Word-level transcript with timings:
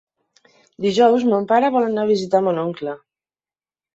Dijous 0.85 1.25
mon 1.33 1.45
pare 1.51 1.69
vol 1.77 1.85
anar 1.89 2.05
a 2.05 2.11
visitar 2.13 2.43
mon 2.47 2.61
oncle. 2.65 2.95